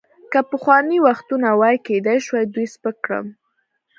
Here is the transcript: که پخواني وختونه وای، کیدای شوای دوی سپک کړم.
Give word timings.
که 0.31 0.39
پخواني 0.49 0.97
وختونه 1.07 1.49
وای، 1.59 1.77
کیدای 1.85 2.19
شوای 2.25 2.45
دوی 2.53 2.67
سپک 2.73 2.95
کړم. 3.05 3.25